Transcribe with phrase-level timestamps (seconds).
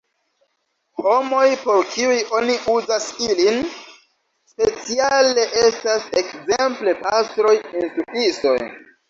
[1.07, 3.61] Homoj, por kiuj oni uzas ilin,
[4.55, 8.59] speciale estas ekzemple pastroj, instruistoj.